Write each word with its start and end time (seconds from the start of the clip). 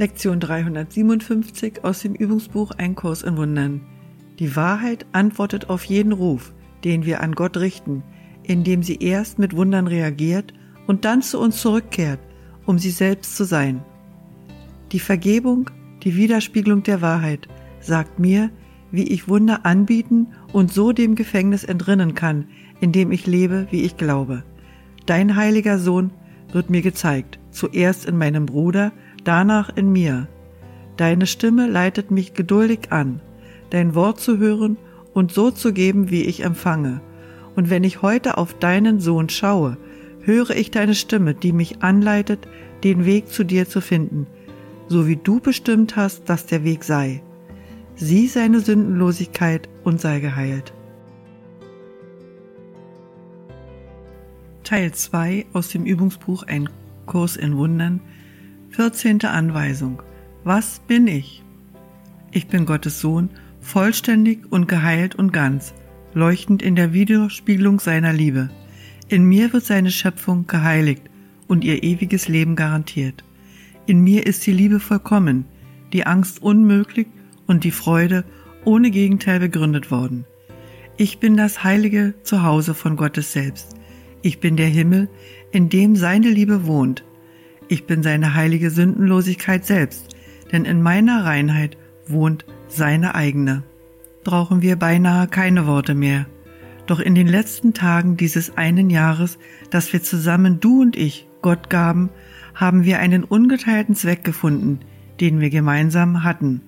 Lektion 0.00 0.40
357 0.40 1.84
aus 1.84 2.00
dem 2.00 2.14
Übungsbuch 2.14 2.70
Ein 2.78 2.94
Kurs 2.94 3.20
in 3.20 3.36
Wundern. 3.36 3.82
Die 4.38 4.56
Wahrheit 4.56 5.04
antwortet 5.12 5.68
auf 5.68 5.84
jeden 5.84 6.12
Ruf, 6.12 6.54
den 6.84 7.04
wir 7.04 7.20
an 7.20 7.34
Gott 7.34 7.58
richten, 7.58 8.02
indem 8.42 8.82
sie 8.82 8.96
erst 8.96 9.38
mit 9.38 9.54
Wundern 9.54 9.86
reagiert 9.86 10.54
und 10.86 11.04
dann 11.04 11.20
zu 11.20 11.38
uns 11.38 11.60
zurückkehrt, 11.60 12.18
um 12.64 12.78
sie 12.78 12.88
selbst 12.88 13.36
zu 13.36 13.44
sein. 13.44 13.84
Die 14.90 15.00
Vergebung, 15.00 15.68
die 16.02 16.16
Widerspiegelung 16.16 16.82
der 16.82 17.02
Wahrheit, 17.02 17.46
sagt 17.80 18.18
mir, 18.18 18.48
wie 18.90 19.06
ich 19.06 19.28
Wunder 19.28 19.66
anbieten 19.66 20.28
und 20.54 20.72
so 20.72 20.92
dem 20.92 21.14
Gefängnis 21.14 21.62
entrinnen 21.62 22.14
kann, 22.14 22.46
in 22.80 22.92
dem 22.92 23.12
ich 23.12 23.26
lebe, 23.26 23.66
wie 23.70 23.82
ich 23.82 23.98
glaube. 23.98 24.44
Dein 25.04 25.36
heiliger 25.36 25.78
Sohn 25.78 26.10
wird 26.52 26.70
mir 26.70 26.80
gezeigt, 26.80 27.38
zuerst 27.50 28.06
in 28.06 28.16
meinem 28.16 28.46
Bruder, 28.46 28.92
danach 29.24 29.74
in 29.76 29.92
mir. 29.92 30.28
Deine 30.96 31.26
Stimme 31.26 31.66
leitet 31.66 32.10
mich 32.10 32.34
geduldig 32.34 32.90
an, 32.90 33.20
dein 33.70 33.94
Wort 33.94 34.20
zu 34.20 34.38
hören 34.38 34.76
und 35.14 35.32
so 35.32 35.50
zu 35.50 35.72
geben, 35.72 36.10
wie 36.10 36.24
ich 36.24 36.44
empfange. 36.44 37.00
Und 37.56 37.70
wenn 37.70 37.84
ich 37.84 38.02
heute 38.02 38.38
auf 38.38 38.54
deinen 38.54 39.00
Sohn 39.00 39.28
schaue, 39.28 39.76
höre 40.20 40.50
ich 40.50 40.70
deine 40.70 40.94
Stimme, 40.94 41.34
die 41.34 41.52
mich 41.52 41.82
anleitet, 41.82 42.46
den 42.84 43.04
Weg 43.04 43.28
zu 43.28 43.44
dir 43.44 43.68
zu 43.68 43.80
finden, 43.80 44.26
so 44.88 45.06
wie 45.06 45.16
du 45.16 45.40
bestimmt 45.40 45.96
hast, 45.96 46.28
dass 46.28 46.46
der 46.46 46.64
Weg 46.64 46.84
sei. 46.84 47.22
Sieh 47.96 48.28
seine 48.28 48.60
Sündenlosigkeit 48.60 49.68
und 49.84 50.00
sei 50.00 50.20
geheilt. 50.20 50.72
Teil 54.64 54.92
2 54.92 55.46
aus 55.52 55.68
dem 55.68 55.84
Übungsbuch 55.84 56.44
Ein 56.44 56.68
Kurs 57.06 57.36
in 57.36 57.56
Wundern 57.56 58.00
14. 58.72 59.22
Anweisung. 59.22 60.00
Was 60.44 60.78
bin 60.86 61.08
ich? 61.08 61.42
Ich 62.30 62.46
bin 62.46 62.66
Gottes 62.66 63.00
Sohn, 63.00 63.28
vollständig 63.60 64.50
und 64.50 64.68
geheilt 64.68 65.16
und 65.16 65.32
ganz, 65.32 65.74
leuchtend 66.14 66.62
in 66.62 66.76
der 66.76 66.92
Widerspiegelung 66.92 67.80
seiner 67.80 68.12
Liebe. 68.12 68.48
In 69.08 69.24
mir 69.24 69.52
wird 69.52 69.64
seine 69.64 69.90
Schöpfung 69.90 70.46
geheiligt 70.46 71.02
und 71.48 71.64
ihr 71.64 71.82
ewiges 71.82 72.28
Leben 72.28 72.54
garantiert. 72.54 73.24
In 73.86 74.02
mir 74.02 74.24
ist 74.24 74.46
die 74.46 74.52
Liebe 74.52 74.78
vollkommen, 74.78 75.46
die 75.92 76.06
Angst 76.06 76.40
unmöglich 76.40 77.08
und 77.48 77.64
die 77.64 77.72
Freude 77.72 78.24
ohne 78.64 78.92
Gegenteil 78.92 79.40
begründet 79.40 79.90
worden. 79.90 80.26
Ich 80.96 81.18
bin 81.18 81.36
das 81.36 81.64
heilige 81.64 82.14
Zuhause 82.22 82.74
von 82.74 82.96
Gottes 82.96 83.32
selbst. 83.32 83.74
Ich 84.22 84.38
bin 84.38 84.56
der 84.56 84.68
Himmel, 84.68 85.08
in 85.50 85.68
dem 85.70 85.96
seine 85.96 86.28
Liebe 86.28 86.66
wohnt. 86.66 87.04
Ich 87.70 87.86
bin 87.86 88.02
seine 88.02 88.34
heilige 88.34 88.68
Sündenlosigkeit 88.68 89.64
selbst, 89.64 90.16
denn 90.50 90.64
in 90.64 90.82
meiner 90.82 91.24
Reinheit 91.24 91.78
wohnt 92.08 92.44
seine 92.66 93.14
eigene. 93.14 93.62
Brauchen 94.24 94.60
wir 94.60 94.74
beinahe 94.74 95.28
keine 95.28 95.68
Worte 95.68 95.94
mehr. 95.94 96.26
Doch 96.88 96.98
in 96.98 97.14
den 97.14 97.28
letzten 97.28 97.72
Tagen 97.72 98.16
dieses 98.16 98.56
einen 98.56 98.90
Jahres, 98.90 99.38
das 99.70 99.92
wir 99.92 100.02
zusammen, 100.02 100.58
du 100.58 100.82
und 100.82 100.96
ich, 100.96 101.28
Gott 101.42 101.70
gaben, 101.70 102.10
haben 102.56 102.82
wir 102.82 102.98
einen 102.98 103.22
ungeteilten 103.22 103.94
Zweck 103.94 104.24
gefunden, 104.24 104.80
den 105.20 105.38
wir 105.38 105.50
gemeinsam 105.50 106.24
hatten. 106.24 106.62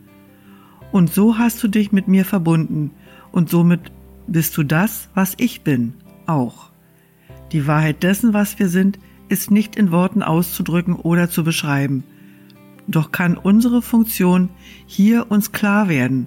Und 0.93 1.13
so 1.13 1.37
hast 1.37 1.61
du 1.65 1.67
dich 1.67 1.91
mit 1.91 2.07
mir 2.07 2.25
verbunden, 2.25 2.93
und 3.33 3.51
somit 3.51 3.91
bist 4.29 4.57
du 4.57 4.63
das, 4.63 5.09
was 5.15 5.35
ich 5.39 5.63
bin, 5.63 5.95
auch. 6.27 6.71
Die 7.51 7.67
Wahrheit 7.67 8.05
dessen, 8.05 8.35
was 8.35 8.61
wir 8.61 8.69
sind, 8.69 9.01
ist 9.33 9.51
nicht 9.51 9.77
in 9.77 9.91
Worten 9.91 10.23
auszudrücken 10.23 10.95
oder 10.95 11.31
zu 11.31 11.43
beschreiben. 11.43 12.05
Doch 12.87 13.13
kann 13.13 13.39
unsere 13.39 13.81
Funktion 13.81 14.51
hier 14.87 15.31
uns 15.31 15.53
klar 15.53 15.89
werden, 15.89 16.27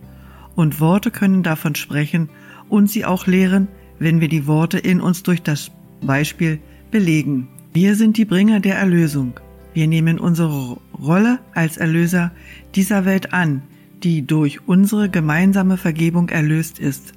und 0.56 0.80
Worte 0.80 1.12
können 1.12 1.44
davon 1.44 1.76
sprechen 1.76 2.30
und 2.68 2.90
sie 2.90 3.06
auch 3.06 3.28
lehren, 3.28 3.68
wenn 4.00 4.22
wir 4.22 4.28
die 4.28 4.48
Worte 4.48 4.80
in 4.80 5.02
uns 5.02 5.22
durch 5.22 5.44
das 5.44 5.70
Beispiel 6.02 6.60
belegen. 6.90 7.48
Wir 7.74 7.96
sind 7.96 8.18
die 8.18 8.26
Bringer 8.26 8.60
der 8.60 8.78
Erlösung. 8.78 9.40
Wir 9.74 9.88
nehmen 9.88 10.18
unsere 10.18 10.78
Rolle 10.98 11.40
als 11.54 11.78
Erlöser 11.78 12.32
dieser 12.74 13.06
Welt 13.06 13.34
an, 13.34 13.62
die 14.02 14.26
durch 14.26 14.68
unsere 14.68 15.10
gemeinsame 15.10 15.78
Vergebung 15.78 16.30
erlöst 16.30 16.80
ist. 16.80 17.14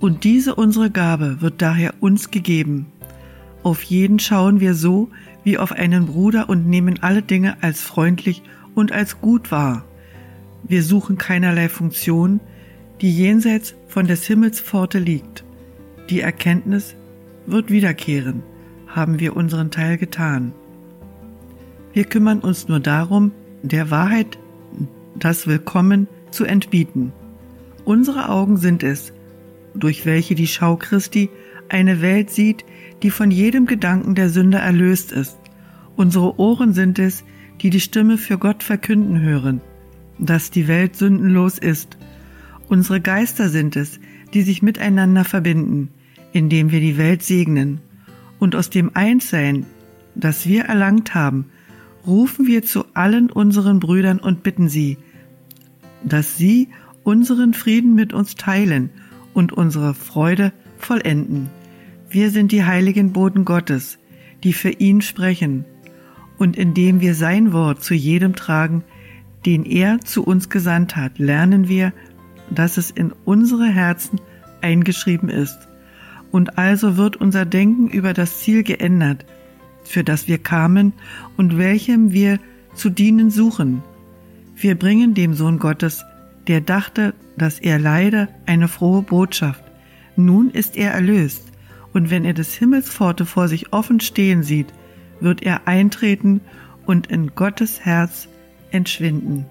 Und 0.00 0.24
diese 0.24 0.54
unsere 0.54 0.90
Gabe 0.90 1.42
wird 1.42 1.60
daher 1.60 1.92
uns 2.00 2.30
gegeben. 2.30 2.86
Auf 3.64 3.82
jeden 3.82 4.18
schauen 4.18 4.60
wir 4.60 4.74
so 4.74 5.08
wie 5.42 5.56
auf 5.56 5.72
einen 5.72 6.04
Bruder 6.04 6.50
und 6.50 6.66
nehmen 6.66 7.02
alle 7.02 7.22
Dinge 7.22 7.56
als 7.62 7.80
freundlich 7.80 8.42
und 8.74 8.92
als 8.92 9.22
gut 9.22 9.50
wahr. 9.50 9.86
Wir 10.64 10.82
suchen 10.82 11.16
keinerlei 11.16 11.70
Funktion, 11.70 12.40
die 13.00 13.10
jenseits 13.10 13.74
von 13.88 14.06
des 14.06 14.26
Himmels 14.26 14.60
Pforte 14.60 14.98
liegt. 14.98 15.44
Die 16.10 16.20
Erkenntnis 16.20 16.94
wird 17.46 17.70
wiederkehren, 17.70 18.42
haben 18.86 19.18
wir 19.18 19.34
unseren 19.34 19.70
Teil 19.70 19.96
getan. 19.96 20.52
Wir 21.94 22.04
kümmern 22.04 22.40
uns 22.40 22.68
nur 22.68 22.80
darum, 22.80 23.32
der 23.62 23.90
Wahrheit 23.90 24.38
das 25.18 25.46
Willkommen 25.46 26.06
zu 26.30 26.44
entbieten. 26.44 27.14
Unsere 27.86 28.28
Augen 28.28 28.58
sind 28.58 28.82
es, 28.82 29.14
durch 29.74 30.04
welche 30.04 30.34
die 30.34 30.48
Schau 30.48 30.76
Christi 30.76 31.30
eine 31.68 32.00
Welt 32.00 32.30
sieht, 32.30 32.64
die 33.02 33.10
von 33.10 33.30
jedem 33.30 33.66
Gedanken 33.66 34.14
der 34.14 34.28
Sünder 34.28 34.60
erlöst 34.60 35.12
ist. 35.12 35.38
Unsere 35.96 36.38
Ohren 36.38 36.72
sind 36.72 36.98
es, 36.98 37.24
die 37.60 37.70
die 37.70 37.80
Stimme 37.80 38.18
für 38.18 38.38
Gott 38.38 38.62
verkünden 38.62 39.20
hören, 39.20 39.60
dass 40.18 40.50
die 40.50 40.68
Welt 40.68 40.96
sündenlos 40.96 41.58
ist. 41.58 41.96
Unsere 42.68 43.00
Geister 43.00 43.48
sind 43.48 43.76
es, 43.76 44.00
die 44.32 44.42
sich 44.42 44.62
miteinander 44.62 45.24
verbinden, 45.24 45.90
indem 46.32 46.70
wir 46.70 46.80
die 46.80 46.98
Welt 46.98 47.22
segnen. 47.22 47.80
Und 48.38 48.56
aus 48.56 48.70
dem 48.70 48.90
Einssein, 48.94 49.66
das 50.14 50.46
wir 50.46 50.64
erlangt 50.64 51.14
haben, 51.14 51.46
rufen 52.06 52.46
wir 52.46 52.64
zu 52.64 52.84
allen 52.94 53.30
unseren 53.30 53.80
Brüdern 53.80 54.18
und 54.18 54.42
bitten 54.42 54.68
sie, 54.68 54.98
dass 56.04 56.36
sie 56.36 56.68
unseren 57.02 57.54
Frieden 57.54 57.94
mit 57.94 58.12
uns 58.12 58.34
teilen 58.34 58.90
und 59.32 59.52
unsere 59.52 59.94
Freude 59.94 60.52
vollenden. 60.84 61.50
Wir 62.10 62.30
sind 62.30 62.52
die 62.52 62.64
heiligen 62.64 63.12
Boten 63.12 63.44
Gottes, 63.44 63.98
die 64.42 64.52
für 64.52 64.70
ihn 64.70 65.00
sprechen, 65.00 65.64
und 66.38 66.56
indem 66.56 67.00
wir 67.00 67.14
sein 67.14 67.52
Wort 67.52 67.82
zu 67.82 67.94
jedem 67.94 68.34
tragen, 68.34 68.84
den 69.46 69.64
er 69.64 70.00
zu 70.00 70.24
uns 70.24 70.48
gesandt 70.48 70.96
hat, 70.96 71.18
lernen 71.18 71.68
wir, 71.68 71.92
dass 72.50 72.76
es 72.76 72.90
in 72.90 73.12
unsere 73.24 73.66
Herzen 73.66 74.20
eingeschrieben 74.60 75.28
ist. 75.28 75.58
Und 76.30 76.58
also 76.58 76.96
wird 76.96 77.16
unser 77.16 77.44
Denken 77.44 77.88
über 77.88 78.12
das 78.12 78.40
Ziel 78.40 78.64
geändert, 78.64 79.24
für 79.84 80.02
das 80.02 80.26
wir 80.26 80.38
kamen 80.38 80.92
und 81.36 81.58
welchem 81.58 82.12
wir 82.12 82.40
zu 82.74 82.90
dienen 82.90 83.30
suchen. 83.30 83.82
Wir 84.56 84.76
bringen 84.76 85.14
dem 85.14 85.34
Sohn 85.34 85.58
Gottes, 85.58 86.04
der 86.48 86.60
dachte, 86.60 87.14
dass 87.36 87.58
er 87.58 87.78
leide, 87.78 88.28
eine 88.46 88.68
frohe 88.68 89.02
Botschaft. 89.02 89.62
Nun 90.16 90.50
ist 90.50 90.76
er 90.76 90.92
erlöst 90.92 91.52
und 91.92 92.10
wenn 92.10 92.24
er 92.24 92.34
des 92.34 92.54
Himmels 92.54 92.90
Pforte 92.90 93.26
vor 93.26 93.48
sich 93.48 93.72
offen 93.72 94.00
stehen 94.00 94.42
sieht, 94.42 94.66
wird 95.20 95.42
er 95.42 95.66
eintreten 95.66 96.40
und 96.86 97.06
in 97.06 97.34
Gottes 97.34 97.80
Herz 97.80 98.28
entschwinden. 98.70 99.46